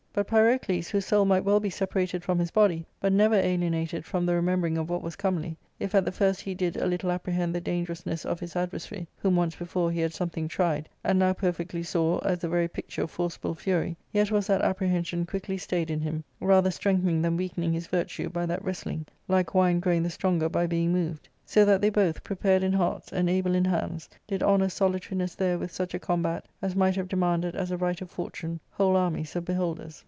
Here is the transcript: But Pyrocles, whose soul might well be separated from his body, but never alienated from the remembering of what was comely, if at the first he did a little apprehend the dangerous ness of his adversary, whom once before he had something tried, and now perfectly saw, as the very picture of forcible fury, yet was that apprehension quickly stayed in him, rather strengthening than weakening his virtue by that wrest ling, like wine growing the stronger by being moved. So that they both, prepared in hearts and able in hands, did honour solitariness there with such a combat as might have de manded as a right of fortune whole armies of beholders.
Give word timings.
But 0.13 0.27
Pyrocles, 0.27 0.89
whose 0.89 1.05
soul 1.05 1.23
might 1.23 1.45
well 1.45 1.61
be 1.61 1.69
separated 1.69 2.21
from 2.21 2.37
his 2.37 2.51
body, 2.51 2.85
but 2.99 3.13
never 3.13 3.35
alienated 3.35 4.03
from 4.03 4.25
the 4.25 4.35
remembering 4.35 4.77
of 4.77 4.89
what 4.89 5.01
was 5.01 5.15
comely, 5.15 5.55
if 5.79 5.95
at 5.95 6.03
the 6.03 6.11
first 6.11 6.41
he 6.41 6.53
did 6.53 6.75
a 6.75 6.85
little 6.85 7.09
apprehend 7.11 7.55
the 7.55 7.61
dangerous 7.61 8.05
ness 8.05 8.25
of 8.25 8.41
his 8.41 8.57
adversary, 8.57 9.07
whom 9.15 9.37
once 9.37 9.55
before 9.55 9.89
he 9.89 10.01
had 10.01 10.13
something 10.13 10.49
tried, 10.49 10.89
and 11.01 11.17
now 11.17 11.31
perfectly 11.31 11.81
saw, 11.81 12.19
as 12.25 12.39
the 12.39 12.49
very 12.49 12.67
picture 12.67 13.03
of 13.03 13.09
forcible 13.09 13.55
fury, 13.55 13.95
yet 14.11 14.31
was 14.31 14.47
that 14.47 14.61
apprehension 14.61 15.25
quickly 15.25 15.57
stayed 15.57 15.89
in 15.89 16.01
him, 16.01 16.25
rather 16.41 16.71
strengthening 16.71 17.21
than 17.21 17.37
weakening 17.37 17.71
his 17.71 17.87
virtue 17.87 18.27
by 18.27 18.45
that 18.45 18.63
wrest 18.65 18.85
ling, 18.85 19.05
like 19.29 19.55
wine 19.55 19.79
growing 19.79 20.03
the 20.03 20.09
stronger 20.09 20.49
by 20.49 20.67
being 20.67 20.91
moved. 20.91 21.29
So 21.45 21.63
that 21.65 21.79
they 21.81 21.89
both, 21.89 22.21
prepared 22.23 22.63
in 22.63 22.73
hearts 22.73 23.11
and 23.13 23.29
able 23.29 23.55
in 23.55 23.65
hands, 23.65 24.09
did 24.27 24.43
honour 24.43 24.69
solitariness 24.69 25.35
there 25.35 25.57
with 25.57 25.71
such 25.71 25.93
a 25.93 25.99
combat 25.99 26.45
as 26.61 26.75
might 26.77 26.95
have 26.97 27.07
de 27.09 27.17
manded 27.17 27.55
as 27.55 27.71
a 27.71 27.77
right 27.77 27.99
of 28.01 28.09
fortune 28.11 28.59
whole 28.71 28.95
armies 28.97 29.35
of 29.37 29.45
beholders. 29.45 29.99